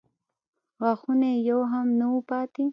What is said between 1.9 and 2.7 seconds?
نه و پاتې.